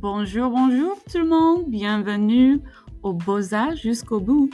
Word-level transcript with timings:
Bonjour, 0.00 0.48
bonjour 0.48 0.96
tout 1.12 1.18
le 1.18 1.26
monde, 1.26 1.68
bienvenue 1.68 2.62
au 3.02 3.12
Beaux-Arts 3.12 3.76
jusqu'au 3.76 4.18
bout, 4.18 4.48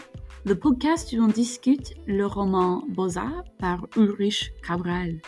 le 0.44 0.56
podcast 0.56 1.12
où 1.12 1.22
on 1.22 1.28
discute 1.28 1.94
le 2.08 2.26
roman 2.26 2.82
Beaux-Arts 2.88 3.44
par 3.56 3.86
Ulrich 3.96 4.50
Cabral. 4.66 5.20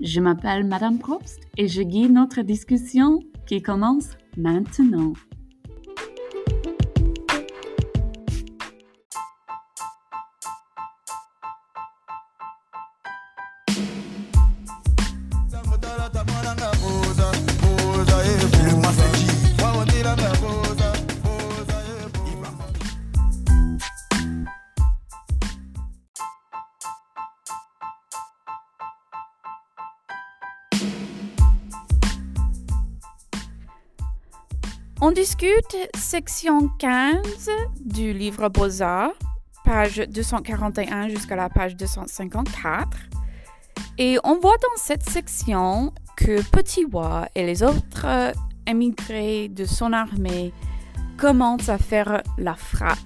Je 0.00 0.18
m'appelle 0.18 0.66
Madame 0.66 0.98
Probst 0.98 1.42
et 1.56 1.68
je 1.68 1.82
guide 1.82 2.10
notre 2.10 2.42
discussion 2.42 3.20
qui 3.46 3.62
commence 3.62 4.16
maintenant. 4.36 5.12
On 35.04 35.10
discute 35.10 35.76
section 35.96 36.68
15 36.78 37.50
du 37.80 38.12
livre 38.12 38.48
Beaux-Arts, 38.48 39.10
page 39.64 39.96
241 39.96 41.08
jusqu'à 41.08 41.34
la 41.34 41.48
page 41.48 41.74
254. 41.74 42.88
Et 43.98 44.18
on 44.22 44.38
voit 44.38 44.56
dans 44.58 44.76
cette 44.76 45.02
section 45.02 45.92
que 46.16 46.40
Petit 46.52 46.84
Wa 46.84 47.28
et 47.34 47.44
les 47.44 47.64
autres 47.64 48.32
émigrés 48.64 49.48
de 49.48 49.64
son 49.64 49.92
armée 49.92 50.52
commencent 51.18 51.68
à 51.68 51.78
faire 51.78 52.22
la 52.38 52.54
frappe. 52.54 52.98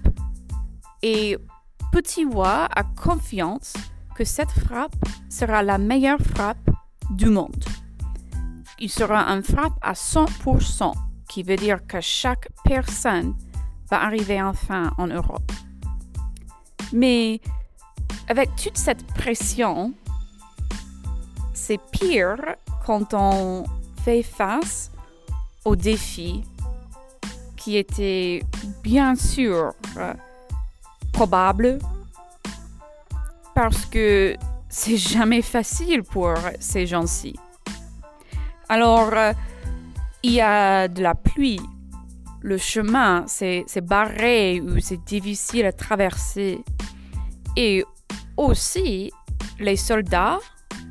Et 1.01 1.39
Petit 1.93 2.27
Wa 2.27 2.69
a 2.77 2.85
confiance 2.85 3.73
que 4.15 4.25
cette 4.25 4.51
frappe 4.51 4.97
sera 5.31 5.63
la 5.63 5.79
meilleure 5.79 6.21
frappe 6.21 6.71
du 7.09 7.31
monde. 7.31 7.65
Il 8.81 8.91
sera 8.91 9.27
une 9.29 9.43
frappe 9.43 9.79
à 9.81 9.95
100% 9.95 10.93
qui 11.37 11.43
veut 11.43 11.57
dire 11.57 11.87
que 11.87 12.01
chaque 12.01 12.49
personne 12.65 13.35
va 13.91 14.03
arriver 14.03 14.41
enfin 14.41 14.91
en 14.97 15.07
Europe. 15.07 15.53
Mais 16.95 17.43
avec 18.27 18.57
toute 18.57 18.79
cette 18.79 19.07
pression, 19.09 19.93
c'est 21.53 21.79
pire 21.93 22.39
quand 22.87 23.13
on 23.13 23.67
fait 24.03 24.23
face 24.23 24.91
aux 25.67 25.77
défis 25.77 26.43
qui 27.59 27.77
étaient 27.77 28.43
bien 28.83 29.15
sûr 29.15 29.75
euh, 29.99 30.15
probables 31.13 31.81
parce 33.55 33.85
que 33.85 34.35
c'est 34.71 34.97
jamais 34.97 35.43
facile 35.43 36.03
pour 36.03 36.33
ces 36.61 36.87
gens-ci. 36.87 37.39
Alors, 38.71 39.13
euh, 39.13 39.35
il 40.27 40.33
y 40.33 40.41
a 40.41 40.89
de 40.89 41.03
la 41.03 41.15
pluie. 41.15 41.61
Le 42.41 42.59
chemin, 42.59 43.25
c'est 43.29 43.81
barré 43.81 44.61
ou 44.61 44.81
c'est 44.81 45.05
difficile 45.05 45.67
à 45.67 45.73
traverser. 45.73 46.65
Et 47.57 47.85
aussi, 48.37 49.13
les 49.61 49.77
soldats, 49.77 50.41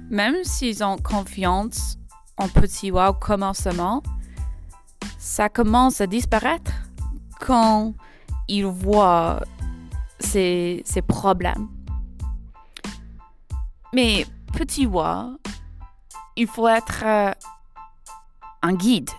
même 0.09 0.35
s'ils 0.43 0.85
ont 0.85 0.97
confiance 0.97 1.97
en 2.37 2.47
Petit 2.47 2.91
au 2.91 3.13
commencement, 3.13 4.01
ça 5.17 5.49
commence 5.49 5.99
à 5.99 6.07
disparaître 6.07 6.71
quand 7.41 7.93
ils 8.47 8.65
voient 8.65 9.41
ces, 10.19 10.81
problèmes. 11.09 11.67
Mais 13.93 14.25
Petit 14.53 14.85
Wa, 14.85 15.31
il 16.37 16.47
faut 16.47 16.69
être 16.69 17.03
euh, 17.03 17.31
un 18.61 18.73
guide 18.73 19.09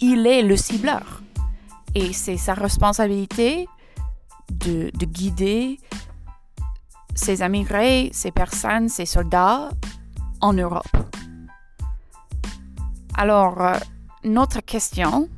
il 0.00 0.26
est 0.26 0.42
le 0.42 0.56
cibleur. 0.56 1.22
Et 1.94 2.12
c'est 2.12 2.36
sa 2.36 2.54
responsabilité 2.54 3.68
de, 4.50 4.90
guider 5.04 5.78
ses 7.14 7.40
immigrés, 7.40 8.10
ces 8.12 8.30
personnes, 8.30 8.88
ces 8.88 9.06
soldats 9.06 9.70
en 10.40 10.52
Europe. 10.52 10.96
Alors, 13.16 13.60
euh, 13.60 13.74
notre 14.22 14.60
question, 14.60 15.28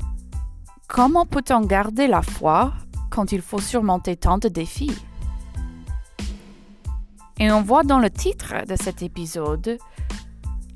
comment 0.88 1.24
peut-on 1.24 1.62
garder 1.62 2.06
la 2.06 2.20
foi 2.20 2.72
quand 3.08 3.32
il 3.32 3.40
faut 3.40 3.60
surmonter 3.60 4.16
tant 4.16 4.36
de 4.38 4.48
défis? 4.48 4.94
Et 7.38 7.50
on 7.50 7.62
voit 7.62 7.84
dans 7.84 7.98
le 7.98 8.10
titre 8.10 8.66
de 8.66 8.76
cet 8.76 9.02
épisode, 9.02 9.78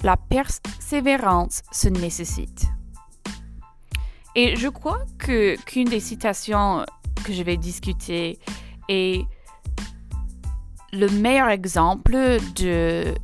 la 0.02 0.16
persévérance 0.16 1.60
se 1.70 1.88
nécessite. 1.88 2.73
Et 4.36 4.56
je 4.56 4.68
crois 4.68 5.04
que 5.18 5.56
qu'une 5.64 5.88
des 5.88 6.00
citations 6.00 6.84
que 7.24 7.32
je 7.32 7.42
vais 7.42 7.56
discuter 7.56 8.38
est 8.88 9.24
le 10.92 11.08
meilleur 11.08 11.48
exemple 11.48 12.38
de 12.56 13.14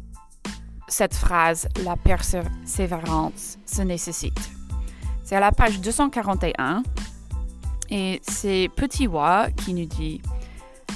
cette 0.88 1.14
phrase 1.14 1.68
la 1.84 1.96
persévérance 1.96 3.58
se 3.66 3.82
nécessite. 3.82 4.50
C'est 5.24 5.36
à 5.36 5.40
la 5.40 5.52
page 5.52 5.80
241 5.80 6.82
et 7.90 8.20
c'est 8.22 8.68
Petit 8.76 9.06
Wa 9.06 9.48
qui 9.50 9.74
nous 9.74 9.86
dit 9.86 10.22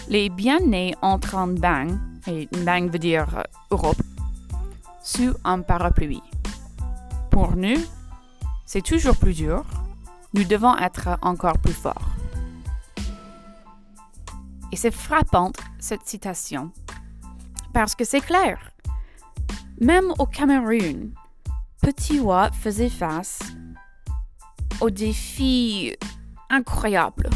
Les 0.08 0.28
bien-nés 0.28 0.94
entrent 1.02 1.36
en 1.36 1.48
bain, 1.48 1.86
et 2.26 2.48
bain 2.64 2.86
veut 2.88 2.98
dire 2.98 3.44
Europe, 3.70 4.02
sous 5.02 5.34
un 5.44 5.60
parapluie. 5.60 6.22
Pour 7.30 7.56
nous, 7.56 7.80
c'est 8.64 8.82
toujours 8.82 9.16
plus 9.16 9.34
dur 9.34 9.64
nous 10.34 10.44
devons 10.44 10.76
être 10.76 11.16
encore 11.22 11.58
plus 11.58 11.72
forts. 11.72 12.10
Et 14.72 14.76
c'est 14.76 14.90
frappant, 14.90 15.52
cette 15.78 16.06
citation, 16.06 16.72
parce 17.72 17.94
que 17.94 18.04
c'est 18.04 18.20
clair. 18.20 18.58
Même 19.80 20.12
au 20.18 20.26
Cameroun, 20.26 21.14
Petit 21.80 22.18
Wa 22.18 22.50
faisait 22.50 22.88
face 22.88 23.38
aux 24.80 24.90
défis 24.90 25.96
incroyables. 26.50 27.30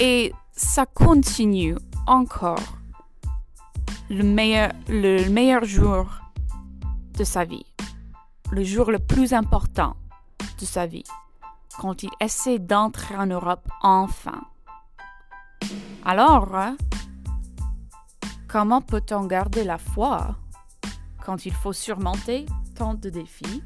Et 0.00 0.32
ça 0.52 0.86
continue 0.86 1.76
encore 2.06 2.78
le 4.08 4.24
meilleur, 4.24 4.72
le 4.88 5.28
meilleur 5.28 5.64
jour 5.64 6.06
de 7.18 7.24
sa 7.24 7.44
vie, 7.44 7.66
le 8.50 8.64
jour 8.64 8.90
le 8.90 8.98
plus 8.98 9.34
important 9.34 9.96
de 10.58 10.64
sa 10.64 10.86
vie 10.86 11.04
quand 11.78 12.02
il 12.02 12.10
essaie 12.20 12.58
d'entrer 12.58 13.16
en 13.16 13.26
Europe 13.26 13.68
enfin. 13.80 14.42
Alors, 16.04 16.50
comment 18.48 18.82
peut-on 18.82 19.26
garder 19.26 19.62
la 19.62 19.78
foi 19.78 20.36
quand 21.24 21.46
il 21.46 21.52
faut 21.52 21.72
surmonter 21.72 22.46
tant 22.74 22.94
de 22.94 23.08
défis? 23.10 23.62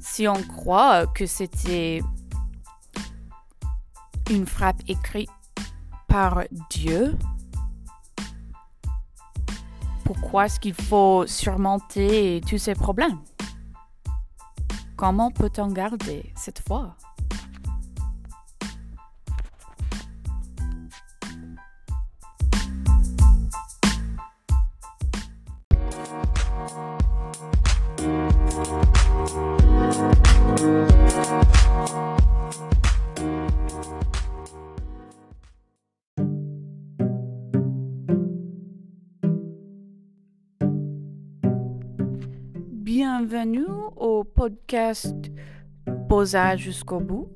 Si 0.00 0.26
on 0.26 0.42
croit 0.42 1.06
que 1.06 1.26
c'était 1.26 2.00
une 4.30 4.46
frappe 4.46 4.80
écrite 4.88 5.30
par 6.08 6.42
Dieu, 6.70 7.16
pourquoi 10.04 10.46
est-ce 10.46 10.58
qu'il 10.58 10.74
faut 10.74 11.26
surmonter 11.26 12.40
tous 12.48 12.58
ces 12.58 12.74
problèmes? 12.74 13.18
Comment 14.98 15.30
peut-on 15.30 15.68
garder 15.68 16.32
cette 16.34 16.58
foi? 16.58 16.96
Podcast 44.48 45.14
Beaux-Arts 46.08 46.56
jusqu'au 46.56 47.00
bout. 47.00 47.28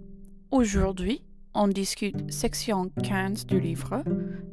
Aujourd'hui, 0.50 1.22
on 1.52 1.68
discute 1.68 2.32
section 2.32 2.90
15 3.02 3.44
du 3.44 3.60
livre. 3.60 4.02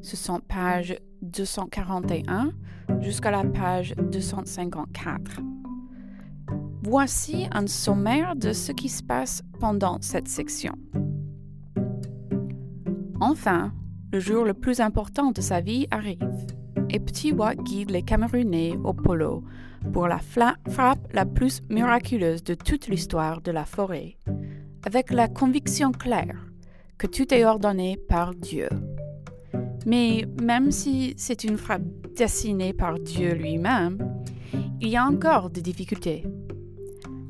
Ce 0.01 0.17
sont 0.17 0.41
pages 0.41 0.97
241 1.21 2.51
jusqu'à 2.99 3.31
la 3.31 3.45
page 3.45 3.95
254. 3.95 5.39
Voici 6.83 7.47
un 7.53 7.65
sommaire 7.65 8.35
de 8.35 8.51
ce 8.51 8.73
qui 8.73 8.89
se 8.89 9.03
passe 9.03 9.41
pendant 9.61 9.97
cette 10.01 10.27
section. 10.27 10.73
Enfin, 13.21 13.71
le 14.11 14.19
jour 14.19 14.43
le 14.43 14.53
plus 14.53 14.81
important 14.81 15.31
de 15.31 15.39
sa 15.39 15.61
vie 15.61 15.87
arrive 15.91 16.45
et 16.89 16.99
Petit 16.99 17.31
Wa 17.31 17.55
guide 17.55 17.91
les 17.91 18.01
Camerounais 18.01 18.75
au 18.83 18.91
polo 18.91 19.45
pour 19.93 20.07
la 20.07 20.19
frappe 20.19 21.13
la 21.13 21.25
plus 21.25 21.61
miraculeuse 21.69 22.43
de 22.43 22.53
toute 22.53 22.87
l'histoire 22.87 23.41
de 23.41 23.51
la 23.51 23.65
forêt, 23.65 24.17
avec 24.85 25.11
la 25.11 25.27
conviction 25.27 25.91
claire 25.91 26.45
que 26.97 27.07
tout 27.07 27.33
est 27.33 27.45
ordonné 27.45 27.97
par 27.97 28.35
Dieu. 28.35 28.69
Mais 29.85 30.25
même 30.41 30.71
si 30.71 31.13
c'est 31.17 31.43
une 31.43 31.57
frappe 31.57 31.83
dessinée 32.15 32.73
par 32.73 32.99
Dieu 32.99 33.33
lui-même, 33.33 33.97
il 34.81 34.89
y 34.89 34.97
a 34.97 35.05
encore 35.05 35.49
des 35.49 35.61
difficultés. 35.61 36.25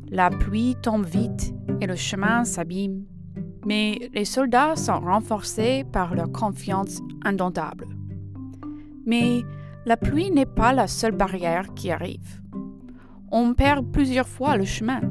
La 0.09 0.29
pluie 0.29 0.75
tombe 0.81 1.05
vite 1.05 1.53
et 1.81 1.87
le 1.87 1.95
chemin 1.95 2.43
s'abîme, 2.43 3.05
mais 3.65 4.09
les 4.13 4.25
soldats 4.25 4.75
sont 4.75 4.99
renforcés 4.99 5.85
par 5.91 6.15
leur 6.15 6.31
confiance 6.31 6.99
indomptable. 7.23 7.87
Mais 9.05 9.43
la 9.85 9.97
pluie 9.97 10.31
n'est 10.31 10.45
pas 10.45 10.73
la 10.73 10.87
seule 10.87 11.15
barrière 11.15 11.73
qui 11.75 11.91
arrive. 11.91 12.38
On 13.31 13.53
perd 13.53 13.91
plusieurs 13.91 14.27
fois 14.27 14.57
le 14.57 14.65
chemin. 14.65 15.01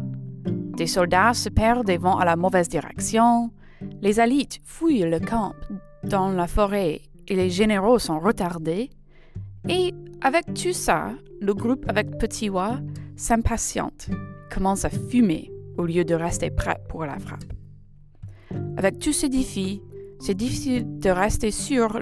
Des 0.77 0.89
soldats 0.89 1.35
se 1.35 1.49
perdent 1.49 1.89
et 1.89 1.99
vont 1.99 2.17
à 2.17 2.25
la 2.25 2.37
mauvaise 2.37 2.69
direction. 2.69 3.51
Les 4.03 4.19
alites 4.19 4.61
fouillent 4.65 5.09
le 5.09 5.21
camp 5.21 5.55
dans 6.03 6.31
la 6.31 6.49
forêt 6.49 7.03
et 7.29 7.37
les 7.37 7.51
généraux 7.51 7.99
sont 7.99 8.19
retardés. 8.19 8.91
Et 9.69 9.95
avec 10.21 10.53
tout 10.55 10.73
ça, 10.73 11.13
le 11.41 11.55
groupe 11.55 11.85
avec 11.89 12.19
Petit 12.19 12.51
Wa 12.51 12.81
s'impatiente, 13.17 14.09
commence 14.53 14.85
à 14.85 14.91
fumer 14.91 15.51
au 15.77 15.85
lieu 15.85 16.05
de 16.05 16.15
rester 16.15 16.51
prêt 16.51 16.81
pour 16.89 17.05
la 17.05 17.19
frappe. 17.19 17.53
Avec 18.77 18.99
tous 18.99 19.13
ces 19.13 19.29
défis, 19.29 19.81
c'est 20.21 20.35
difficile 20.35 20.99
de 20.99 21.11
rester 21.11 21.51
sûr 21.53 22.01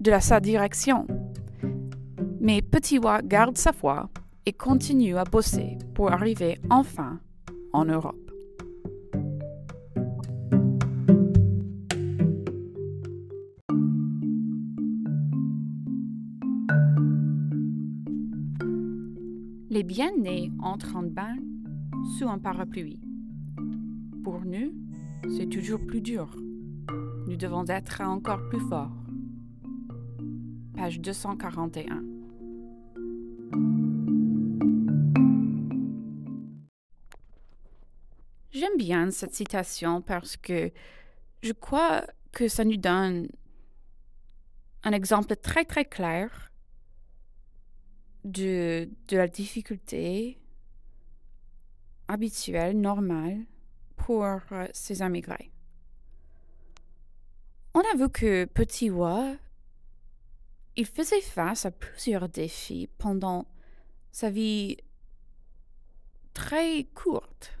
de 0.00 0.12
sa 0.20 0.40
direction. 0.40 1.06
Mais 2.40 2.62
Petit 2.62 2.98
Wa 2.98 3.22
garde 3.22 3.58
sa 3.58 3.72
foi 3.72 4.08
et 4.46 4.52
continue 4.52 5.16
à 5.16 5.24
bosser 5.24 5.76
pour 5.94 6.12
arriver 6.12 6.60
enfin 6.70 7.20
en 7.72 7.84
Europe. 7.84 8.14
Les 19.68 19.82
bien-nés 19.82 20.52
entrent 20.60 20.96
en 20.96 21.02
bain 21.02 21.36
sous 22.16 22.28
un 22.28 22.38
parapluie. 22.38 23.00
Pour 24.22 24.40
nous, 24.44 24.72
c'est 25.36 25.50
toujours 25.50 25.80
plus 25.84 26.00
dur. 26.00 26.34
Nous 27.26 27.36
devons 27.36 27.66
être 27.66 28.00
encore 28.00 28.48
plus 28.48 28.60
forts. 28.60 28.96
Page 30.76 31.00
241. 31.00 32.15
J'aime 38.66 38.78
bien 38.78 39.10
cette 39.12 39.32
citation 39.32 40.02
parce 40.02 40.36
que 40.36 40.72
je 41.40 41.52
crois 41.52 42.04
que 42.32 42.48
ça 42.48 42.64
nous 42.64 42.76
donne 42.76 43.28
un 44.82 44.90
exemple 44.90 45.36
très 45.36 45.64
très 45.64 45.84
clair 45.84 46.50
de, 48.24 48.88
de 49.06 49.16
la 49.16 49.28
difficulté 49.28 50.40
habituelle, 52.08 52.80
normale 52.80 53.44
pour 53.96 54.24
euh, 54.24 54.66
ces 54.72 55.00
immigrés. 55.00 55.52
On 57.74 57.80
a 57.80 57.96
vu 57.96 58.08
que 58.08 58.46
Petit 58.46 58.90
Wa, 58.90 59.36
il 60.74 60.86
faisait 60.86 61.20
face 61.20 61.66
à 61.66 61.70
plusieurs 61.70 62.28
défis 62.28 62.88
pendant 62.98 63.46
sa 64.10 64.28
vie 64.28 64.78
très 66.34 66.84
courte. 66.94 67.55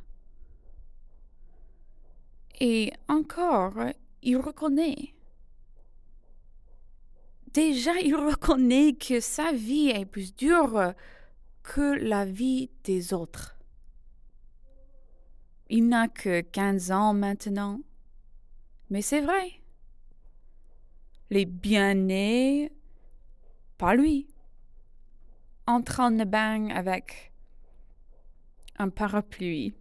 Et 2.60 2.92
encore, 3.08 3.74
il 4.22 4.36
reconnaît 4.38 5.16
déjà 7.56 7.98
il 8.02 8.14
reconnaît 8.14 8.92
que 8.92 9.18
sa 9.18 9.50
vie 9.50 9.88
est 9.88 10.04
plus 10.04 10.36
dure 10.36 10.92
que 11.62 11.94
la 12.04 12.26
vie 12.26 12.68
des 12.84 13.14
autres. 13.14 13.56
Il 15.70 15.88
n'a 15.88 16.06
que 16.06 16.42
15 16.42 16.90
ans 16.92 17.14
maintenant, 17.14 17.80
mais 18.90 19.00
c'est 19.00 19.22
vrai. 19.22 19.62
Les 21.30 21.46
bien-nés, 21.46 22.70
pas 23.78 23.94
lui, 23.94 24.28
entrent 25.66 26.00
en 26.00 26.10
bain 26.10 26.68
avec 26.68 27.32
un 28.78 28.90
parapluie. 28.90 29.72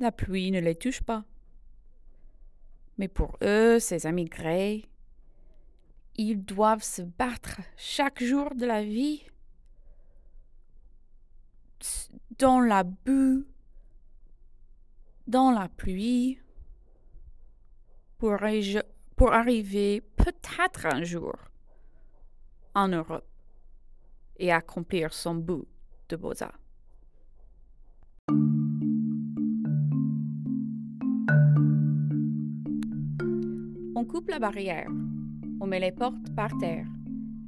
La 0.00 0.10
pluie 0.10 0.50
ne 0.50 0.60
les 0.60 0.74
touche 0.74 1.02
pas. 1.02 1.24
Mais 2.98 3.08
pour 3.08 3.38
eux, 3.42 3.78
ces 3.78 4.06
immigrés, 4.06 4.84
ils 6.16 6.44
doivent 6.44 6.82
se 6.82 7.02
battre 7.02 7.60
chaque 7.76 8.22
jour 8.22 8.54
de 8.54 8.66
la 8.66 8.82
vie 8.82 9.24
dans 12.38 12.60
la 12.60 12.82
boue, 12.82 13.46
dans 15.28 15.52
la 15.52 15.68
pluie, 15.68 16.40
pour, 18.18 18.36
pour 19.16 19.32
arriver 19.32 20.00
peut-être 20.16 20.86
un 20.86 21.04
jour 21.04 21.34
en 22.74 22.88
Europe 22.88 23.28
et 24.36 24.52
accomplir 24.52 25.12
son 25.12 25.36
bout 25.36 25.66
de 26.08 26.16
beaux-arts. 26.16 26.58
On 33.98 34.04
coupe 34.04 34.28
la 34.30 34.38
barrière 34.38 34.88
on 35.60 35.66
met 35.66 35.80
les 35.80 35.90
portes 35.90 36.32
par 36.36 36.56
terre 36.58 36.86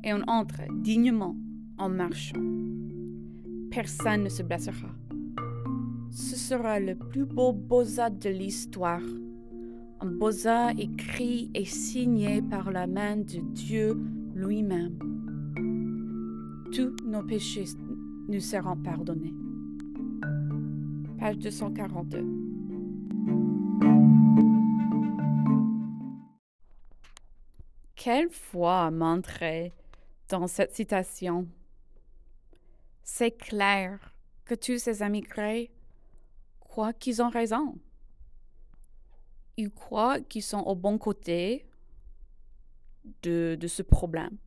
et 0.02 0.12
on 0.12 0.20
entre 0.26 0.62
dignement 0.82 1.36
en 1.78 1.88
marchant. 1.88 2.40
Personne 3.70 4.24
ne 4.24 4.28
se 4.28 4.42
blessera. 4.42 4.88
Ce 6.10 6.34
sera 6.34 6.80
le 6.80 6.96
plus 6.96 7.24
beau 7.24 7.52
boza 7.52 8.10
de 8.10 8.30
l'histoire. 8.30 9.00
Un 10.00 10.10
boza 10.10 10.72
écrit 10.72 11.52
et 11.54 11.64
signé 11.64 12.42
par 12.42 12.72
la 12.72 12.88
main 12.88 13.18
de 13.18 13.38
Dieu 13.54 13.96
lui-même. 14.34 14.98
Tous 16.72 16.96
nos 17.06 17.22
péchés 17.22 17.76
nous 18.28 18.40
seront 18.40 18.76
pardonnés. 18.76 19.34
Page 21.16 21.38
242. 21.38 22.39
Quelle 28.02 28.30
foi 28.30 28.90
montrer 28.90 29.74
dans 30.30 30.46
cette 30.46 30.74
citation? 30.74 31.46
C'est 33.02 33.32
clair 33.32 34.14
que 34.46 34.54
tous 34.54 34.78
ces 34.78 35.02
immigrés 35.02 35.70
croient 36.60 36.94
qu'ils 36.94 37.20
ont 37.20 37.28
raison. 37.28 37.78
Ils 39.58 39.70
croient 39.70 40.18
qu'ils 40.18 40.42
sont 40.42 40.60
au 40.60 40.74
bon 40.74 40.96
côté 40.96 41.68
de, 43.22 43.58
de 43.60 43.66
ce 43.66 43.82
problème. 43.82 44.38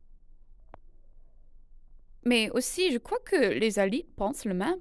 Mais 2.24 2.50
aussi, 2.50 2.90
je 2.90 2.98
crois 2.98 3.20
que 3.20 3.36
les 3.36 3.78
élites 3.78 4.12
pensent 4.16 4.46
le 4.46 4.54
même. 4.54 4.80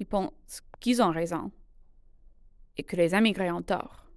Ils 0.00 0.06
pensent 0.06 0.32
qu'ils 0.80 1.00
ont 1.00 1.12
raison 1.12 1.52
et 2.76 2.82
que 2.82 2.96
les 2.96 3.12
immigrés 3.12 3.52
ont 3.52 3.62
tort. 3.62 4.09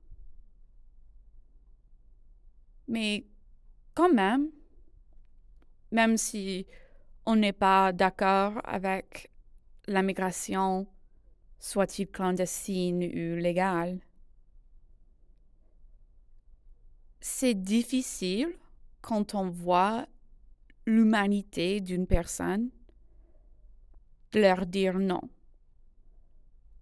Mais 2.88 3.26
quand 3.94 4.12
même, 4.12 4.50
même 5.92 6.18
si 6.18 6.66
on 7.26 7.36
n'est 7.36 7.54
pas 7.54 7.94
d'accord 7.94 8.60
avec 8.64 9.32
la 9.88 10.02
migration, 10.02 10.88
soit-il 11.60 12.08
clandestine 12.08 13.04
ou 13.04 13.38
légale, 13.38 14.00
c'est 17.22 17.54
difficile 17.54 18.50
quand 19.02 19.34
on 19.36 19.50
voit 19.50 20.06
l'humanité 20.86 21.80
d'une 21.80 22.08
personne 22.08 22.70
de 24.34 24.42
leur 24.42 24.66
dire 24.66 25.00
non. 25.00 25.22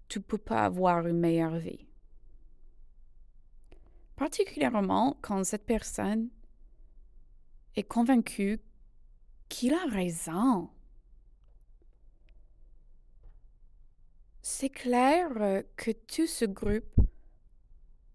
Tu 0.08 0.20
peux 0.20 0.40
pas 0.40 0.66
avoir 0.66 1.06
une 1.06 1.20
meilleure 1.20 1.58
vie 1.58 1.91
particulièrement 4.22 5.18
quand 5.24 5.44
cette 5.44 5.66
personne 5.66 6.30
est 7.76 7.82
convaincue 7.82 8.62
qu'il 9.50 9.74
a 9.74 9.84
raison. 9.90 10.70
c'est 14.44 14.70
clair 14.70 15.28
euh, 15.38 15.64
que 15.76 15.90
tout 15.90 16.28
ce 16.28 16.46
groupe 16.46 16.96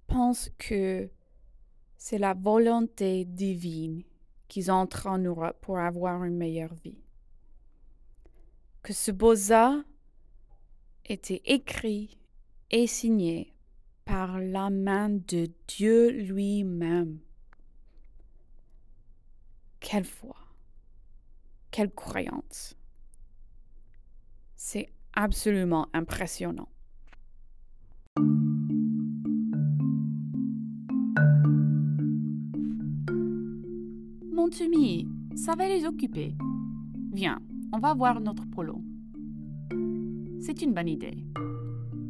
pense 0.07 0.49
que 0.59 1.11
c'est 1.97 2.19
la 2.19 2.35
volonté 2.35 3.25
divine 3.25 4.05
qu'ils 4.47 4.71
entrent 4.71 5.09
en 5.09 5.19
Europe 5.19 5.59
pour 5.61 5.79
avoir 5.79 6.23
une 6.23 6.37
meilleure 6.37 6.75
vie. 6.75 7.03
Que 8.85 8.93
ce 8.93 9.11
beaux-arts 9.11 9.83
était 11.05 11.43
écrit 11.47 12.17
et 12.71 12.87
signé 12.87 13.56
par 14.07 14.41
la 14.41 14.71
main 14.71 15.11
de 15.11 15.49
Dieu 15.69 16.11
lui-même. 16.11 17.19
Quelle 19.81 20.05
foi, 20.05 20.37
quelle 21.71 21.93
croyance. 21.93 22.77
C'est 24.55 24.89
absolument 25.13 25.89
impressionnant. 25.93 26.69
Mon 34.33 34.49
Tumi, 34.49 35.09
ça 35.35 35.55
va 35.57 35.69
les 35.69 35.85
occuper. 35.85 36.35
Viens, 37.13 37.41
on 37.73 37.79
va 37.79 37.95
voir 37.95 38.21
notre 38.21 38.47
polo. 38.47 38.83
C'est 40.41 40.63
une 40.63 40.73
bonne 40.73 40.89
idée. 40.89 41.25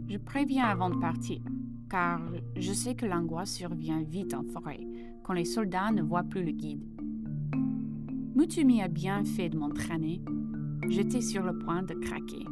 Je 0.09 0.19
préviens 0.19 0.67
avant 0.67 0.91
de 0.91 0.99
partir, 0.99 1.41
car 1.88 2.21
je 2.57 2.73
sais 2.73 2.95
que 2.95 3.07
l'angoisse 3.07 3.52
survient 3.52 4.02
vite 4.02 4.35
en 4.35 4.45
forêt, 4.45 4.87
quand 5.23 5.33
les 5.33 5.45
soldats 5.45 5.93
ne 5.93 6.02
voient 6.02 6.25
plus 6.25 6.45
le 6.45 6.52
guide. 6.52 6.85
Mutumi 8.35 8.83
a 8.83 8.88
bien 8.88 9.25
fait 9.25 9.49
de 9.49 9.57
m'entraîner. 9.57 10.21
J'étais 10.88 11.23
sur 11.23 11.43
le 11.43 11.59
point 11.59 11.83
de 11.83 11.95
craquer. 11.95 12.45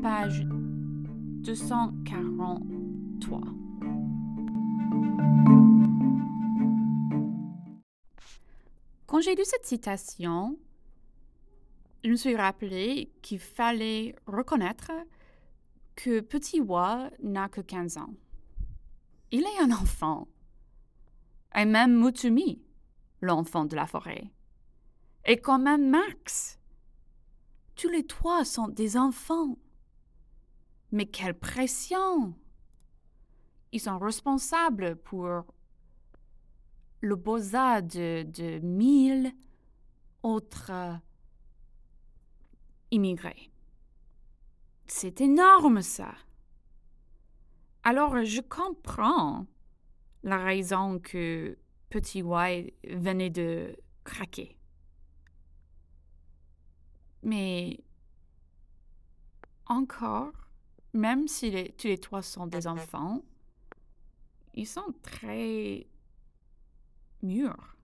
Page 0.00 0.44
243. 0.44 3.40
Quand 9.06 9.20
j'ai 9.20 9.34
lu 9.34 9.42
cette 9.44 9.66
citation, 9.66 10.56
je 12.04 12.10
me 12.10 12.16
suis 12.16 12.36
rappelé 12.36 13.10
qu'il 13.22 13.40
fallait 13.40 14.14
reconnaître 14.26 14.92
que 16.02 16.20
Petit 16.20 16.62
Wa 16.62 17.10
n'a 17.22 17.50
que 17.50 17.60
15 17.60 17.98
ans. 17.98 18.14
Il 19.30 19.42
est 19.42 19.60
un 19.60 19.70
enfant. 19.70 20.28
Et 21.54 21.66
même 21.66 22.02
Mutumi, 22.02 22.62
l'enfant 23.20 23.66
de 23.66 23.76
la 23.76 23.86
forêt. 23.86 24.32
Et 25.26 25.36
quand 25.36 25.58
même 25.58 25.90
Max. 25.90 26.58
Tous 27.76 27.90
les 27.90 28.06
trois 28.06 28.46
sont 28.46 28.68
des 28.68 28.96
enfants. 28.96 29.58
Mais 30.90 31.04
quelle 31.04 31.38
pression! 31.38 32.34
Ils 33.72 33.80
sont 33.80 33.98
responsables 33.98 34.96
pour 34.96 35.44
le 37.02 37.16
beaux-arts 37.16 37.82
de, 37.82 38.22
de 38.22 38.58
mille 38.60 39.32
autres 40.22 40.98
immigrés. 42.90 43.50
C'est 44.92 45.20
énorme 45.20 45.82
ça. 45.82 46.12
Alors 47.84 48.24
je 48.24 48.40
comprends 48.40 49.46
la 50.24 50.38
raison 50.38 50.98
que 50.98 51.56
Petit 51.90 52.18
Y 52.18 52.74
venait 52.84 53.30
de 53.30 53.76
craquer. 54.02 54.58
Mais 57.22 57.78
encore, 59.66 60.32
même 60.92 61.28
si 61.28 61.52
les, 61.52 61.70
tous 61.72 61.86
les 61.86 61.98
trois 61.98 62.22
sont 62.22 62.48
des 62.48 62.66
enfants, 62.66 63.22
ils 64.54 64.66
sont 64.66 64.92
très 65.02 65.86
mûrs. 67.22 67.76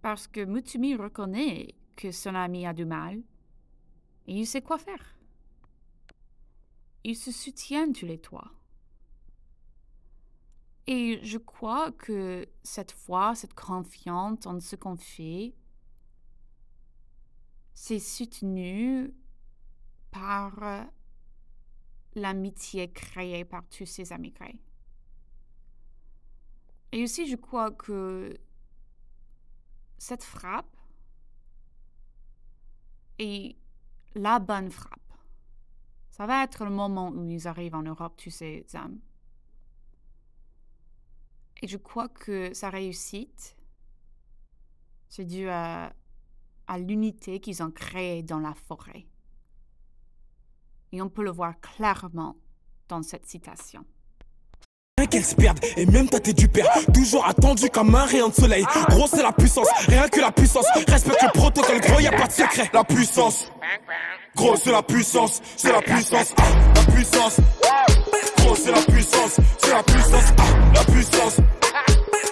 Parce 0.00 0.26
que 0.26 0.42
Mutumi 0.42 0.96
reconnaît 0.96 1.74
que 1.96 2.10
son 2.10 2.34
ami 2.34 2.66
a 2.66 2.72
du 2.72 2.86
mal 2.86 3.22
et 4.32 4.40
il 4.40 4.46
sait 4.46 4.62
quoi 4.62 4.78
faire. 4.78 5.14
Ils 7.04 7.16
se 7.16 7.30
soutiennent 7.30 7.92
tous 7.92 8.06
les 8.06 8.18
trois. 8.18 8.50
Et 10.86 11.20
je 11.22 11.36
crois 11.36 11.92
que 11.92 12.48
cette 12.62 12.92
foi, 12.92 13.34
cette 13.34 13.52
confiance 13.52 14.46
en 14.46 14.58
ce 14.58 14.74
qu'on 14.74 14.96
fait, 14.96 15.54
c'est 17.74 17.98
soutenu 17.98 19.14
par 20.10 20.86
l'amitié 22.14 22.90
créée 22.90 23.44
par 23.44 23.68
tous 23.68 23.86
ces 23.86 24.12
immigrés. 24.12 24.58
Et 26.92 27.02
aussi, 27.02 27.26
je 27.28 27.36
crois 27.36 27.70
que 27.70 28.34
cette 29.98 30.24
frappe 30.24 30.74
est 33.18 33.61
la 34.14 34.38
bonne 34.38 34.70
frappe. 34.70 35.00
Ça 36.10 36.26
va 36.26 36.44
être 36.44 36.64
le 36.64 36.70
moment 36.70 37.08
où 37.10 37.24
ils 37.24 37.48
arrivent 37.48 37.74
en 37.74 37.82
Europe, 37.82 38.14
tous 38.16 38.30
ces 38.30 38.66
âmes. 38.74 39.00
Et 41.62 41.68
je 41.68 41.76
crois 41.76 42.08
que 42.08 42.52
sa 42.54 42.70
réussite, 42.70 43.56
c'est 45.08 45.24
dû 45.24 45.48
à, 45.48 45.92
à 46.66 46.78
l'unité 46.78 47.40
qu'ils 47.40 47.62
ont 47.62 47.70
créée 47.70 48.22
dans 48.22 48.40
la 48.40 48.54
forêt. 48.54 49.06
Et 50.90 51.00
on 51.00 51.08
peut 51.08 51.24
le 51.24 51.30
voir 51.30 51.58
clairement 51.60 52.36
dans 52.88 53.02
cette 53.02 53.26
citation. 53.26 53.86
Rien 55.02 55.08
qu'elle 55.08 55.24
se 55.24 55.34
perde, 55.34 55.58
et 55.76 55.84
même 55.84 56.08
t'es 56.08 56.32
du 56.32 56.46
père 56.46 56.68
Toujours 56.94 57.26
attendu 57.26 57.68
comme 57.70 57.92
un 57.92 58.04
rayon 58.04 58.28
de 58.28 58.34
soleil 58.34 58.64
Gros 58.88 59.08
c'est 59.08 59.24
la 59.24 59.32
puissance, 59.32 59.66
rien 59.88 60.06
que 60.06 60.20
la 60.20 60.30
puissance 60.30 60.64
Respecte 60.86 61.22
le 61.24 61.40
protocole, 61.40 61.80
gros 61.80 61.98
y 61.98 62.06
a 62.06 62.12
pas 62.12 62.28
de 62.28 62.32
secret 62.32 62.70
La 62.72 62.84
puissance 62.84 63.50
Gros 64.36 64.54
c'est 64.54 64.70
la 64.70 64.80
puissance, 64.84 65.42
c'est 65.56 65.72
la 65.72 65.82
puissance 65.82 66.32
ah, 66.36 66.42
La 66.76 66.92
puissance 66.92 67.40
Gros 68.36 68.54
c'est 68.54 68.70
la 68.70 68.80
puissance, 68.80 69.40
c'est 69.58 69.72
la 69.72 69.82
puissance 69.82 70.32
ah, 70.38 70.42
La 70.72 70.84
puissance 70.84 71.36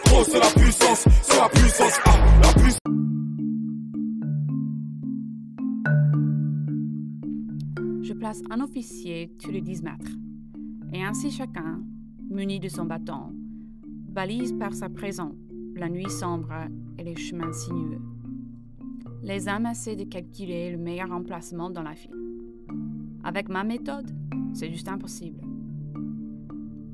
Gros 0.04 0.24
c'est 0.24 0.38
la 0.38 0.62
puissance, 0.62 1.04
c'est 1.22 1.36
la 1.40 1.48
puissance 1.48 2.00
ah, 2.04 2.10
La 2.44 2.52
puissance 2.52 2.78
Je 8.04 8.12
place 8.12 8.38
un 8.48 8.60
officier 8.60 9.32
tous 9.42 9.50
les 9.50 9.60
10 9.60 9.82
mètres. 9.82 10.12
Et 10.92 11.02
ainsi 11.02 11.30
chacun, 11.30 11.80
muni 12.30 12.60
de 12.60 12.68
son 12.68 12.84
bâton, 12.84 13.32
balise 14.08 14.52
par 14.52 14.72
sa 14.72 14.88
présence 14.88 15.34
la 15.74 15.88
nuit 15.88 16.10
sombre 16.10 16.52
et 16.98 17.02
les 17.02 17.16
chemins 17.16 17.52
sinueux. 17.52 18.00
Les 19.22 19.48
hommes 19.48 19.66
essaient 19.66 19.96
de 19.96 20.04
calculer 20.04 20.70
le 20.70 20.78
meilleur 20.78 21.10
emplacement 21.10 21.70
dans 21.70 21.82
la 21.82 21.94
file. 21.94 22.14
Avec 23.24 23.48
ma 23.48 23.64
méthode, 23.64 24.10
c'est 24.54 24.70
juste 24.70 24.88
impossible. 24.88 25.40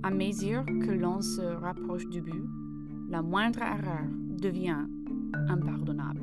À 0.03 0.11
mesure 0.11 0.65
que 0.65 0.91
l'on 0.91 1.21
se 1.21 1.43
rapproche 1.43 2.09
du 2.09 2.23
but, 2.23 2.45
la 3.11 3.23
moindre 3.23 3.61
erreur 3.61 4.07
devient 4.41 4.87
impardonnable. 5.49 6.23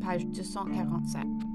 Page 0.00 0.26
247. 0.26 1.49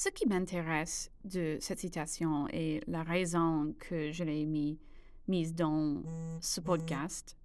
Ce 0.00 0.08
qui 0.10 0.28
m'intéresse 0.28 1.10
de 1.24 1.58
cette 1.60 1.80
citation 1.80 2.46
et 2.52 2.80
la 2.86 3.02
raison 3.02 3.74
que 3.80 4.12
je 4.12 4.22
l'ai 4.22 4.46
mis, 4.46 4.78
mise 5.26 5.56
dans 5.56 6.04
ce 6.40 6.60
podcast 6.60 7.36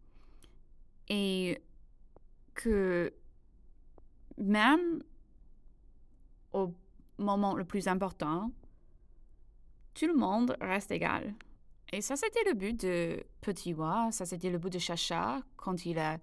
est 1.10 1.64
que 2.54 3.12
même 4.38 5.02
au 6.52 6.72
moment 7.18 7.56
le 7.56 7.66
plus 7.66 7.88
important, 7.88 8.52
tout 9.96 10.06
le 10.06 10.14
monde 10.14 10.56
reste 10.62 10.92
égal. 10.92 11.34
Et 11.92 12.02
ça, 12.02 12.16
c'était 12.16 12.44
le 12.46 12.54
but 12.54 12.80
de 12.80 13.24
Petit 13.42 13.74
Wa, 13.74 14.10
ça, 14.12 14.28
c'était 14.28 14.52
le 14.52 14.60
but 14.60 14.72
de 14.72 14.78
Chacha 14.78 15.42
quand 15.56 15.88
il 15.88 15.98
a 15.98 16.20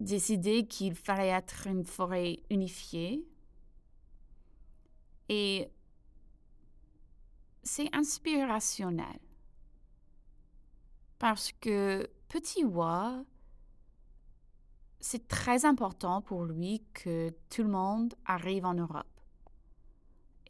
décidé 0.00 0.66
qu'il 0.66 0.96
fallait 0.96 1.28
être 1.28 1.68
une 1.68 1.84
forêt 1.84 2.40
unifiée. 2.50 3.24
Et 5.28 5.70
c'est 7.62 7.94
inspirationnel. 7.94 9.20
Parce 11.18 11.52
que 11.52 12.08
Petit 12.28 12.64
Wa, 12.64 13.24
c'est 15.00 15.28
très 15.28 15.64
important 15.64 16.22
pour 16.22 16.44
lui 16.44 16.84
que 16.94 17.30
tout 17.50 17.62
le 17.62 17.70
monde 17.70 18.14
arrive 18.24 18.64
en 18.64 18.74
Europe. 18.74 19.06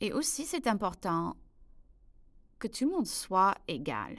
Et 0.00 0.12
aussi, 0.12 0.44
c'est 0.44 0.66
important 0.66 1.37
que 2.58 2.68
tout 2.68 2.85
le 2.87 2.92
monde 2.92 3.06
soit 3.06 3.56
égal. 3.66 4.16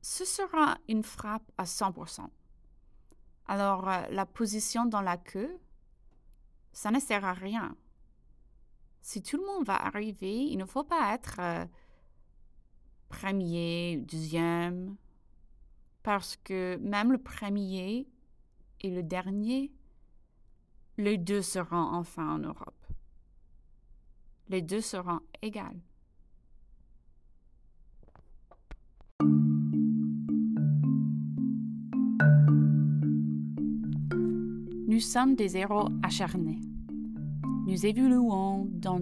Ce 0.00 0.24
sera 0.24 0.78
une 0.88 1.02
frappe 1.02 1.50
à 1.58 1.64
100%. 1.64 2.28
Alors, 3.46 3.88
euh, 3.88 4.06
la 4.10 4.26
position 4.26 4.84
dans 4.86 5.00
la 5.00 5.16
queue, 5.16 5.58
ça 6.72 6.90
ne 6.90 7.00
sert 7.00 7.24
à 7.24 7.32
rien. 7.32 7.76
Si 9.00 9.22
tout 9.22 9.36
le 9.36 9.46
monde 9.46 9.64
va 9.64 9.76
arriver, 9.76 10.44
il 10.44 10.58
ne 10.58 10.64
faut 10.64 10.84
pas 10.84 11.14
être 11.14 11.36
euh, 11.40 11.64
premier, 13.08 13.96
deuxième, 13.98 14.96
parce 16.02 16.36
que 16.36 16.76
même 16.76 17.12
le 17.12 17.18
premier 17.18 18.06
et 18.80 18.90
le 18.90 19.02
dernier, 19.02 19.72
les 20.96 21.18
deux 21.18 21.42
seront 21.42 21.76
enfin 21.76 22.34
en 22.34 22.38
Europe. 22.38 22.86
Les 24.48 24.62
deux 24.62 24.80
seront 24.80 25.20
égales. 25.42 25.80
Nous 34.88 35.00
sommes 35.00 35.36
des 35.36 35.56
héros 35.56 35.88
acharnés. 36.02 36.60
Nous 37.66 37.86
évoluons 37.86 38.68
dans 38.72 39.00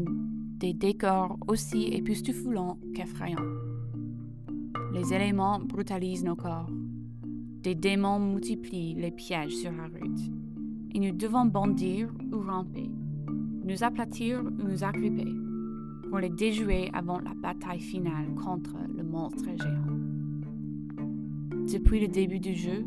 des 0.59 0.73
décors 0.73 1.39
aussi 1.49 1.89
époustouflants 1.93 2.79
qu'effrayants. 2.95 3.37
Les 4.93 5.13
éléments 5.13 5.61
brutalisent 5.61 6.25
nos 6.25 6.37
corps. 6.37 6.71
Des 7.63 7.75
démons 7.75 8.19
multiplient 8.19 8.95
les 8.95 9.11
pièges 9.11 9.55
sur 9.55 9.73
la 9.73 9.85
route. 9.85 10.21
Et 10.93 10.99
nous 10.99 11.13
devons 11.17 11.45
bondir 11.45 12.09
ou 12.33 12.41
ramper, 12.41 12.91
nous 13.65 13.85
aplatir 13.85 14.41
ou 14.41 14.69
nous 14.69 14.83
agripper 14.85 15.33
pour 16.09 16.19
les 16.19 16.31
déjouer 16.31 16.91
avant 16.93 17.19
la 17.19 17.35
bataille 17.35 17.81
finale 17.81 18.35
contre 18.35 18.77
le 18.97 19.03
monstre 19.03 19.45
géant. 19.59 19.97
Depuis 21.73 22.01
le 22.01 22.09
début 22.09 22.41
du 22.41 22.55
jeu, 22.55 22.87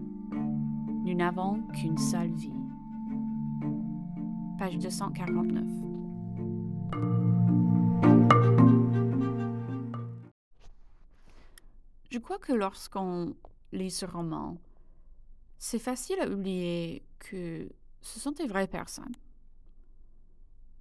nous 1.06 1.14
n'avons 1.14 1.62
qu'une 1.74 1.98
seule 1.98 2.32
vie. 2.32 2.59
Page 4.60 4.78
249. 4.78 5.64
Je 12.12 12.18
crois 12.18 12.40
que 12.40 12.52
lorsqu'on 12.52 13.38
lit 13.72 13.90
ce 13.90 14.06
roman, 14.06 14.58
c'est 15.60 15.80
facile 15.80 16.20
à 16.20 16.28
oublier 16.28 17.06
que 17.20 17.70
ce 18.02 18.20
sont 18.20 18.34
des 18.34 18.48
vraies 18.48 18.68
personnes. 18.68 19.16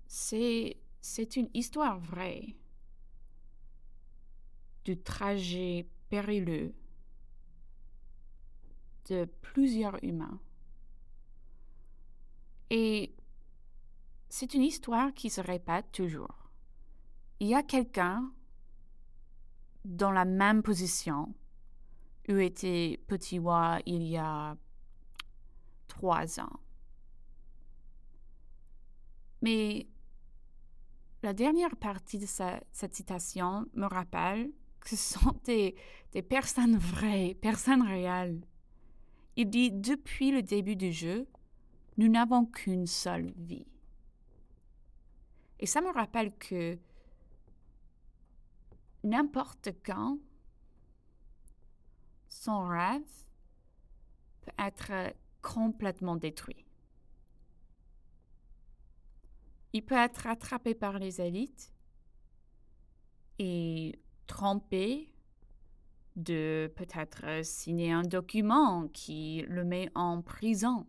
C'est, 0.08 0.76
une 1.36 1.48
histoire 1.54 2.00
vraie 2.00 2.56
du 4.84 5.00
trajet 5.00 5.88
périlleux 6.08 6.74
de 9.08 9.24
plusieurs 9.40 10.02
humains. 10.02 10.40
Et 12.70 13.14
c'est 14.28 14.54
une 14.54 14.62
histoire 14.62 15.12
qui 15.14 15.30
se 15.30 15.40
répète 15.40 15.90
toujours. 15.92 16.50
Il 17.40 17.48
y 17.48 17.54
a 17.54 17.62
quelqu'un 17.62 18.32
dans 19.84 20.10
la 20.10 20.24
même 20.24 20.62
position 20.62 21.34
où 22.28 22.36
était 22.36 23.00
Petit 23.06 23.38
Wa 23.38 23.80
il 23.86 24.02
y 24.02 24.18
a 24.18 24.56
trois 25.86 26.40
ans. 26.40 26.60
Mais 29.40 29.86
la 31.22 31.32
dernière 31.32 31.76
partie 31.76 32.18
de 32.18 32.26
cette 32.26 32.94
citation 32.94 33.66
me 33.74 33.86
rappelle 33.86 34.50
que 34.80 34.90
ce 34.90 34.96
sont 34.96 35.32
des, 35.44 35.74
des 36.12 36.22
personnes 36.22 36.76
vraies, 36.76 37.34
personnes 37.40 37.82
réelles. 37.82 38.40
Il 39.36 39.48
dit 39.48 39.70
Depuis 39.70 40.32
le 40.32 40.42
début 40.42 40.76
du 40.76 40.92
jeu, 40.92 41.26
nous 41.96 42.08
n'avons 42.08 42.44
qu'une 42.44 42.86
seule 42.86 43.32
vie. 43.36 43.66
Et 45.60 45.66
ça 45.66 45.80
me 45.80 45.92
rappelle 45.92 46.36
que 46.36 46.78
n'importe 49.04 49.70
quand, 49.84 50.18
son 52.28 52.68
rêve 52.68 53.02
peut 54.42 54.52
être 54.58 55.14
complètement 55.42 56.16
détruit. 56.16 56.64
Il 59.72 59.84
peut 59.84 59.96
être 59.96 60.26
attrapé 60.26 60.74
par 60.74 60.98
les 60.98 61.20
élites 61.20 61.72
et 63.38 63.98
trompé 64.26 65.12
de 66.16 66.72
peut-être 66.74 67.44
signer 67.44 67.92
un 67.92 68.02
document 68.02 68.88
qui 68.88 69.44
le 69.48 69.64
met 69.64 69.90
en 69.94 70.20
prison. 70.22 70.86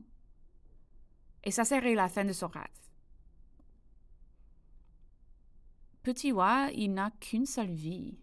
Et 1.43 1.51
ça 1.51 1.65
serait 1.65 1.93
la 1.93 2.09
fin 2.09 2.25
de 2.25 2.33
son 2.33 2.47
rêve. 2.47 2.88
Petit 6.03 6.31
Wa, 6.31 6.69
il 6.73 6.93
n'a 6.93 7.11
qu'une 7.11 7.45
seule 7.45 7.73
vie. 7.73 8.17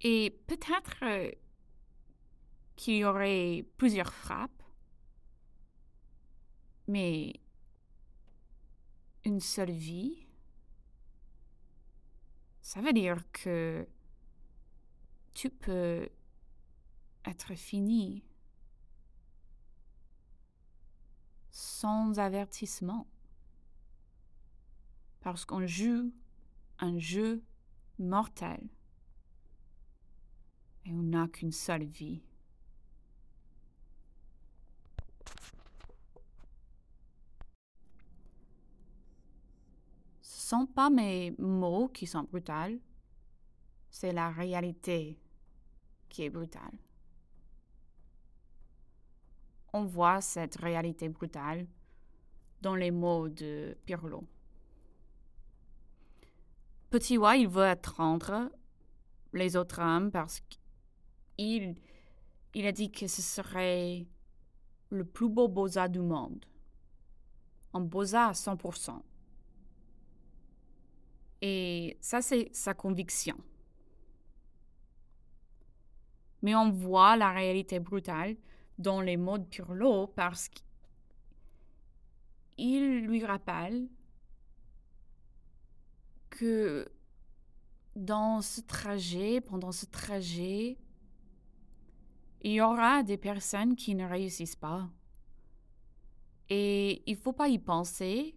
Et 0.00 0.30
peut-être 0.46 0.96
euh, 1.02 1.30
qu'il 2.76 2.96
y 2.96 3.04
aurait 3.04 3.64
plusieurs 3.76 4.12
frappes, 4.12 4.62
mais 6.88 7.40
une 9.24 9.38
seule 9.38 9.70
vie, 9.70 10.26
ça 12.60 12.80
veut 12.80 12.92
dire 12.92 13.22
que 13.32 13.86
tu 15.34 15.50
peux 15.50 16.08
être 17.24 17.54
fini 17.54 18.24
sans 21.50 22.18
avertissement 22.18 23.06
parce 25.22 25.44
qu'on 25.44 25.66
joue 25.66 26.12
un 26.80 26.98
jeu 26.98 27.42
mortel 27.98 28.68
et 30.84 30.92
on 30.92 31.02
n'a 31.02 31.28
qu'une 31.28 31.52
seule 31.52 31.84
vie. 31.84 32.22
Ce 40.20 40.48
sont 40.48 40.66
pas 40.66 40.90
mes 40.90 41.34
mots 41.38 41.88
qui 41.88 42.06
sont 42.06 42.24
brutals, 42.24 42.78
c'est 43.90 44.12
la 44.12 44.30
réalité 44.30 45.18
qui 46.08 46.24
est 46.24 46.30
brutale. 46.30 46.76
On 49.72 49.84
voit 49.84 50.20
cette 50.20 50.56
réalité 50.56 51.08
brutale 51.08 51.66
dans 52.60 52.74
les 52.74 52.90
mots 52.90 53.28
de 53.28 53.78
Pirlo. 53.86 54.26
Petit 56.92 57.16
Wa, 57.16 57.36
il 57.38 57.48
veut 57.48 57.64
attendre 57.64 58.50
les 59.32 59.56
autres 59.56 59.80
hommes 59.80 60.10
parce 60.10 60.42
qu'il 61.38 61.74
il 62.52 62.66
a 62.66 62.72
dit 62.72 62.92
que 62.92 63.06
ce 63.06 63.22
serait 63.22 64.06
le 64.90 65.02
plus 65.06 65.30
beau 65.30 65.48
beaux-arts 65.48 65.88
du 65.88 66.00
monde. 66.00 66.44
Un 67.72 67.80
beaux-arts 67.80 68.28
à 68.28 68.32
100%. 68.32 69.00
Et 71.40 71.96
ça, 72.02 72.20
c'est 72.20 72.50
sa 72.52 72.74
conviction. 72.74 73.38
Mais 76.42 76.54
on 76.54 76.70
voit 76.70 77.16
la 77.16 77.32
réalité 77.32 77.80
brutale 77.80 78.36
dans 78.76 79.00
les 79.00 79.16
mots 79.16 79.38
de 79.38 79.44
Pirlo 79.44 80.08
parce 80.08 80.50
qu'il 82.54 83.06
lui 83.06 83.24
rappelle 83.24 83.88
que 86.32 86.90
dans 87.94 88.40
ce 88.40 88.62
trajet, 88.62 89.40
pendant 89.40 89.70
ce 89.70 89.86
trajet, 89.86 90.78
il 92.40 92.52
y 92.52 92.60
aura 92.60 93.02
des 93.02 93.18
personnes 93.18 93.76
qui 93.76 93.94
ne 93.94 94.06
réussissent 94.06 94.56
pas. 94.56 94.88
Et 96.48 97.02
il 97.06 97.16
ne 97.16 97.20
faut 97.20 97.32
pas 97.34 97.48
y 97.48 97.58
penser. 97.58 98.34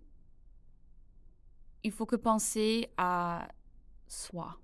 Il 1.84 1.92
faut 1.92 2.06
que 2.06 2.18
penser 2.18 2.90
à 2.98 3.48
soi. 4.08 4.60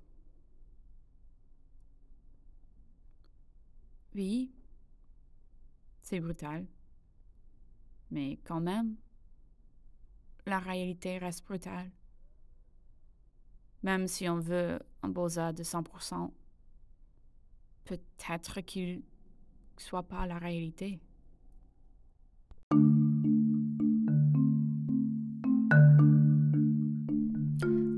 Oui, 4.14 4.52
c'est 6.02 6.20
brutal. 6.20 6.68
Mais 8.10 8.40
quand 8.44 8.60
même, 8.60 8.98
la 10.46 10.60
réalité 10.60 11.18
reste 11.18 11.46
brutale 11.46 11.92
même 13.84 14.08
si 14.08 14.30
on 14.30 14.40
veut 14.40 14.80
un 15.04 15.10
beaux-arts 15.10 15.54
de 15.54 15.64
100%, 15.64 16.30
peut-être 17.86 18.62
qu'il 18.62 18.98
ne 18.98 19.02
soit 19.78 20.04
pas 20.04 20.26
la 20.26 20.38
réalité. 20.38 21.00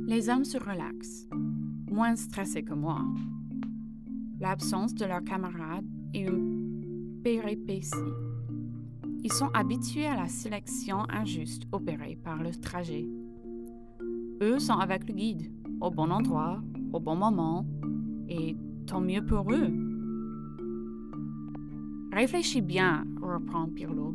Les 0.08 0.30
hommes 0.30 0.46
se 0.46 0.58
relaxent, 0.58 1.28
moins 1.92 2.16
stressés 2.16 2.64
que 2.64 2.74
moi. 2.74 3.04
L'absence 4.40 4.94
de 4.94 5.06
leurs 5.06 5.24
camarades 5.24 5.88
est 6.14 6.22
une 6.22 7.20
péripétie. 7.24 7.90
Ils 9.24 9.34
sont 9.34 9.50
habitués 9.54 10.06
à 10.06 10.16
la 10.16 10.28
sélection 10.28 11.10
injuste 11.10 11.64
opérée 11.72 12.16
par 12.16 12.44
le 12.44 12.52
trajet. 12.54 13.06
Eux 14.42 14.60
sont 14.60 14.74
avec 14.74 15.08
le 15.08 15.14
guide, 15.14 15.52
au 15.82 15.90
bon 15.92 16.12
endroit, 16.12 16.62
au 16.92 17.00
bon 17.00 17.16
moment, 17.16 17.66
et 18.30 18.56
tant 18.86 19.02
mieux 19.02 19.26
pour 19.26 19.52
eux. 19.52 19.72
Réfléchis 22.12 22.62
bien, 22.62 23.06
reprend 23.22 23.68
Pirlo. 23.68 24.14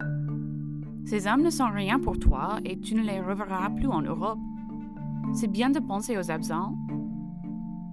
Ces 1.05 1.27
hommes 1.27 1.42
ne 1.42 1.51
sont 1.51 1.71
rien 1.71 1.99
pour 1.99 2.18
toi 2.18 2.59
et 2.64 2.79
tu 2.79 2.94
ne 2.94 3.03
les 3.03 3.21
reverras 3.21 3.71
plus 3.71 3.88
en 3.88 4.03
Europe. 4.03 4.38
C'est 5.33 5.51
bien 5.51 5.71
de 5.71 5.81
penser 5.81 6.16
aux 6.16 6.31
absents, 6.31 6.75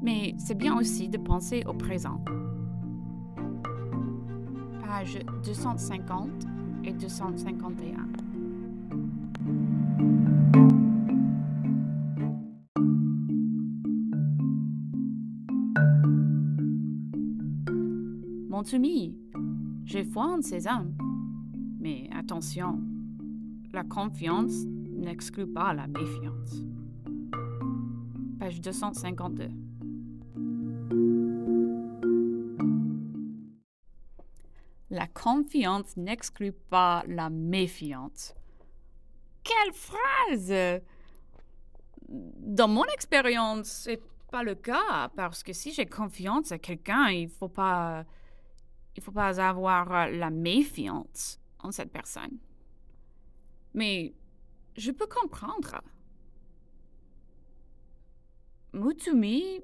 mais 0.01 0.35
c'est 0.37 0.57
bien 0.57 0.77
aussi 0.77 1.09
de 1.09 1.17
penser 1.17 1.63
au 1.65 1.73
présent. 1.73 2.23
Page 4.81 5.19
250 5.45 6.29
et 6.83 6.93
251. 6.93 8.24
Montumi, 18.65 19.15
j'ai 19.85 20.03
foi 20.03 20.25
en 20.25 20.41
ces 20.41 20.65
hommes. 20.65 20.97
Mais 21.79 22.09
attention, 22.11 22.81
la 23.71 23.83
confiance 23.83 24.65
n'exclut 24.65 25.45
pas 25.45 25.71
la 25.75 25.85
méfiance. 25.85 26.63
Page 28.39 28.61
252. 28.61 29.49
La 34.89 35.05
confiance 35.05 35.95
n'exclut 35.95 36.51
pas 36.51 37.03
la 37.07 37.29
méfiance. 37.29 38.33
Quelle 39.43 39.73
phrase 39.75 40.81
Dans 42.09 42.67
mon 42.67 42.85
expérience, 42.95 43.67
c'est 43.67 44.01
pas 44.31 44.41
le 44.41 44.55
cas 44.55 45.09
parce 45.15 45.43
que 45.43 45.53
si 45.53 45.71
j'ai 45.71 45.85
confiance 45.85 46.51
à 46.51 46.57
quelqu'un, 46.57 47.09
il 47.09 47.29
faut 47.29 47.47
pas 47.47 48.05
il 48.95 49.03
faut 49.03 49.11
pas 49.11 49.39
avoir 49.41 50.09
la 50.09 50.29
méfiance 50.29 51.39
en 51.59 51.71
cette 51.71 51.91
personne. 51.91 52.37
Mais 53.73 54.13
je 54.77 54.91
peux 54.91 55.07
comprendre. 55.07 55.81
Mutumi, 58.73 59.61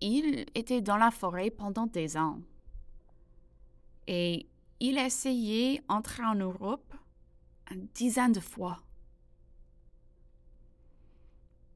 il 0.00 0.46
était 0.54 0.80
dans 0.80 0.96
la 0.96 1.10
forêt 1.10 1.50
pendant 1.50 1.86
des 1.86 2.16
ans. 2.16 2.40
Et 4.06 4.48
il 4.80 4.98
a 4.98 5.06
essayé 5.06 5.80
d'entrer 5.88 6.24
en 6.24 6.34
Europe 6.34 6.94
une 7.70 7.86
dizaine 7.94 8.32
de 8.32 8.40
fois. 8.40 8.82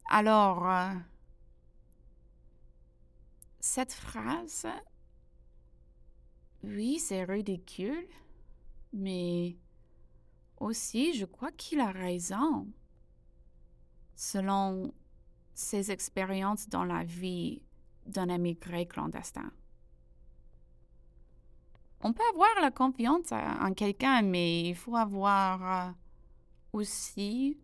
Alors, 0.09 0.68
euh, 0.68 0.92
cette 3.61 3.92
phrase, 3.92 4.66
oui, 6.66 6.98
c'est 6.98 7.24
ridicule, 7.24 8.07
mais 8.92 9.57
aussi, 10.59 11.14
je 11.14 11.24
crois 11.24 11.52
qu'il 11.52 11.81
a 11.81 11.92
raison. 11.92 12.66
Selon 14.14 14.92
ses 15.55 15.90
expériences 15.90 16.68
dans 16.68 16.85
la 16.85 17.05
vie 17.05 17.62
d'un 18.07 18.29
émigré 18.29 18.87
clandestin. 18.87 19.50
On 22.00 22.12
peut 22.12 22.22
avoir 22.33 22.61
la 22.61 22.70
confiance 22.70 23.33
en 23.33 23.72
quelqu'un, 23.72 24.22
mais 24.22 24.68
il 24.68 24.74
faut 24.74 24.96
avoir 24.96 25.88
euh, 25.88 25.92
aussi 26.72 27.59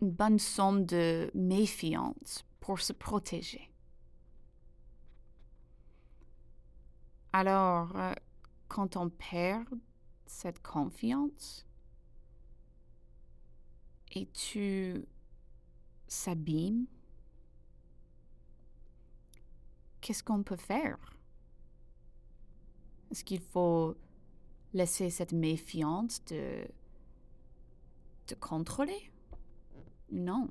une 0.00 0.10
bonne 0.10 0.38
somme 0.38 0.84
de 0.84 1.30
méfiance 1.34 2.44
pour 2.60 2.80
se 2.80 2.92
protéger. 2.92 3.70
Alors, 7.32 7.94
euh, 7.96 8.14
quand 8.68 8.96
on 8.96 9.10
perd 9.10 9.68
cette 10.26 10.62
confiance 10.62 11.66
et 14.12 14.26
tu 14.26 15.04
s'abîmes, 16.06 16.86
qu'est-ce 20.00 20.22
qu'on 20.22 20.42
peut 20.42 20.56
faire? 20.56 20.98
Est-ce 23.10 23.24
qu'il 23.24 23.40
faut 23.40 23.96
laisser 24.72 25.10
cette 25.10 25.32
méfiance 25.32 26.24
de 26.26 26.66
te 28.26 28.34
contrôler? 28.34 29.10
Non. 30.10 30.48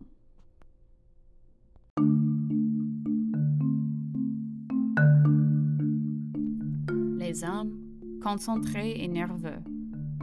Les 7.28 7.44
hommes, 7.44 7.78
concentrés 8.24 9.04
et 9.04 9.08
nerveux, 9.10 9.60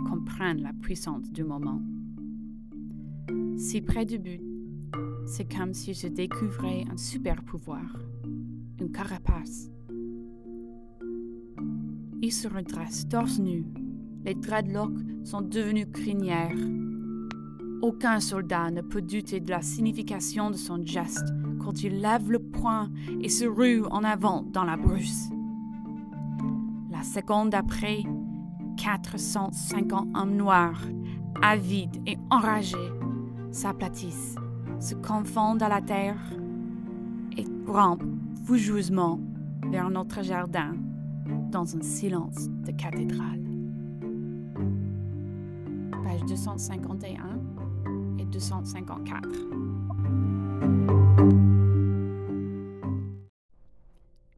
comprennent 0.08 0.62
la 0.62 0.72
puissance 0.72 1.30
du 1.30 1.44
moment. 1.44 1.82
Si 3.58 3.82
près 3.82 4.06
du 4.06 4.18
but, 4.18 4.40
c'est 5.26 5.44
comme 5.44 5.74
si 5.74 5.92
je 5.92 6.08
découvrais 6.08 6.84
un 6.90 6.96
super 6.96 7.42
pouvoir, 7.42 7.84
une 8.80 8.90
carapace 8.90 9.68
il 12.22 12.32
se 12.32 12.48
redresse 12.48 13.06
torse 13.06 13.38
nu. 13.38 13.66
Les 14.24 14.34
dreadlocks 14.34 14.96
sont 15.24 15.42
devenus 15.42 15.88
crinières. 15.92 16.56
Aucun 17.82 18.18
soldat 18.18 18.70
ne 18.70 18.80
peut 18.80 19.02
douter 19.02 19.40
de 19.40 19.50
la 19.50 19.60
signification 19.60 20.50
de 20.50 20.56
son 20.56 20.82
geste 20.86 21.34
quand 21.62 21.82
il 21.82 22.00
lève 22.00 22.30
le 22.30 22.38
poing 22.38 22.90
et 23.20 23.28
se 23.28 23.44
rue 23.44 23.84
en 23.84 24.04
avant 24.04 24.40
dans 24.40 24.64
la 24.64 24.78
brousse. 24.78 25.33
Seconde 27.04 27.54
après, 27.54 28.02
450 28.78 30.08
hommes 30.16 30.36
noirs, 30.36 30.80
avides 31.42 32.02
et 32.06 32.16
enragés, 32.30 32.90
s'aplatissent, 33.52 34.36
se 34.80 34.94
confondent 34.94 35.62
à 35.62 35.68
la 35.68 35.82
terre 35.82 36.18
et 37.36 37.44
rampent 37.68 38.02
fougeusement 38.46 39.20
vers 39.70 39.90
notre 39.90 40.22
jardin 40.22 40.72
dans 41.52 41.76
un 41.76 41.82
silence 41.82 42.48
de 42.48 42.72
cathédrale. 42.72 43.44
Page 46.02 46.24
251 46.26 47.38
et 48.18 48.24
254. 48.24 49.28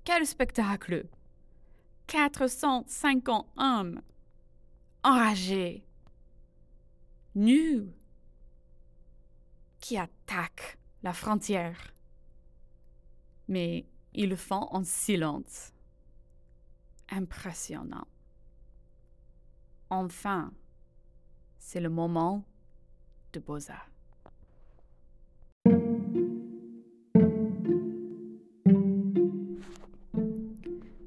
Quel 0.05 0.26
spectacle! 0.26 1.07
450 2.07 3.47
hommes, 3.57 4.01
enragés, 5.03 5.85
nus, 7.35 7.88
qui 9.81 9.97
attaquent 9.97 10.79
la 11.03 11.12
frontière. 11.12 11.92
Mais 13.49 13.87
ils 14.14 14.29
le 14.29 14.37
font 14.37 14.69
en 14.73 14.83
silence 14.83 15.73
impressionnant. 17.09 18.07
Enfin, 19.90 20.53
c'est 21.59 21.81
le 21.81 21.88
moment 21.88 22.45
de 23.33 23.40
Beaux-Arts. 23.40 23.95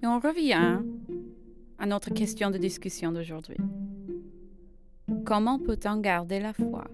On 0.10 0.19
revient 0.19 0.80
à 1.78 1.86
notre 1.86 2.12
question 2.12 2.50
de 2.50 2.58
discussion 2.58 3.12
d'aujourd'hui. 3.12 3.58
Comment 5.26 5.60
peut-on 5.60 5.98
garder 5.98 6.39
la 6.39 6.54
foi 6.54 6.86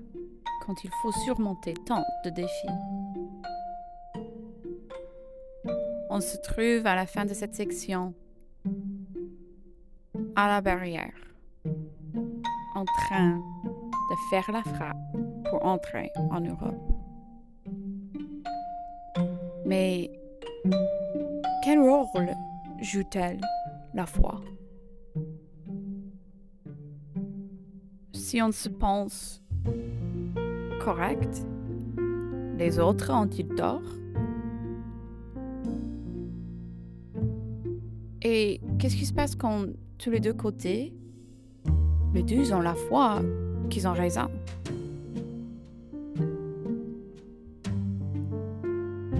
quand 0.66 0.84
il 0.84 0.90
faut 1.02 1.12
surmonter 1.24 1.74
tant 1.86 2.04
de 2.26 2.30
défis? 2.30 2.68
On 6.10 6.20
se 6.20 6.38
trouve 6.38 6.86
à 6.86 6.96
la 6.96 7.06
fin 7.06 7.26
de 7.26 7.34
cette 7.34 7.56
section 7.56 8.14
à 10.36 10.48
la 10.48 10.62
barrière, 10.62 11.14
en 12.76 12.86
train 12.86 13.38
de 13.38 14.16
faire 14.30 14.52
la 14.52 14.62
frappe 14.62 14.98
pour 15.50 15.66
entrer 15.66 16.12
en 16.32 16.42
Europe. 16.42 16.76
Mais 19.66 20.12
quel 21.64 21.80
rôle 21.80 22.36
joue-t-elle 22.86 23.42
la 23.94 24.06
foi? 24.06 24.42
Si 28.14 28.42
on 28.42 28.52
se 28.52 28.70
pense 28.70 29.42
correct, 30.80 31.46
les 32.58 32.80
autres 32.80 33.12
ont-ils 33.12 33.48
tort? 33.48 33.82
Et 38.22 38.62
qu'est-ce 38.80 38.96
qui 38.96 39.06
se 39.06 39.14
passe 39.14 39.36
quand 39.36 39.66
tous 39.98 40.10
les 40.10 40.20
deux 40.20 40.34
côtés, 40.34 40.94
les 42.14 42.24
deux 42.24 42.54
ont 42.54 42.62
la 42.62 42.76
foi 42.76 43.22
qu'ils 43.70 43.88
ont 43.88 43.94
raison? 43.94 44.28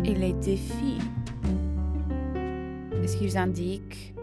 Et 0.04 0.14
les 0.14 0.34
défis, 0.34 1.00
est-ce 3.16 3.20
qu'ils 3.20 3.38
indiquent 3.38 4.14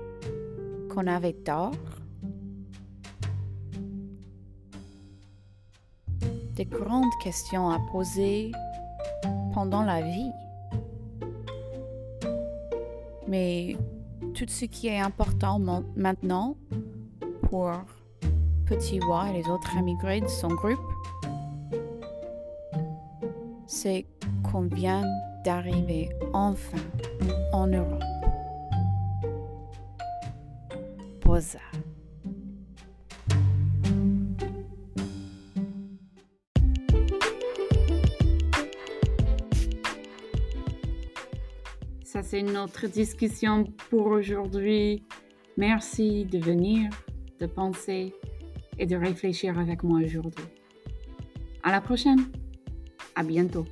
qu'on 0.91 1.07
avait 1.07 1.33
tort? 1.33 1.73
Des 6.55 6.67
grandes 6.67 7.13
questions 7.23 7.71
à 7.71 7.79
poser 7.91 8.53
pendant 9.55 9.83
la 9.83 10.03
vie. 10.03 10.31
Mais 13.27 13.77
tout 14.35 14.45
ce 14.49 14.67
qui 14.67 14.89
est 14.89 15.01
important 15.01 15.59
maintenant 15.97 16.57
pour 17.49 17.73
Petit 18.67 19.01
Wa 19.01 19.31
et 19.31 19.43
les 19.43 19.49
autres 19.49 19.75
immigrés 19.75 20.21
de 20.21 20.29
son 20.29 20.49
groupe, 20.49 20.79
c'est 23.67 24.05
qu'on 24.43 24.63
vient 24.63 25.05
d'arriver 25.45 26.11
enfin 26.35 26.79
en 27.53 27.67
Europe. 27.67 28.12
Ça, 42.05 42.23
c'est 42.23 42.43
notre 42.43 42.87
discussion 42.87 43.65
pour 43.89 44.09
aujourd'hui. 44.09 45.03
Merci 45.57 46.27
de 46.27 46.39
venir, 46.39 46.91
de 47.41 47.47
penser 47.47 48.13
et 48.79 48.85
de 48.85 48.97
réfléchir 48.97 49.59
avec 49.59 49.83
moi 49.83 50.01
aujourd'hui. 50.01 50.45
À 51.63 51.73
la 51.73 51.81
prochaine. 51.81 52.27
À 53.15 53.23
bientôt. 53.23 53.65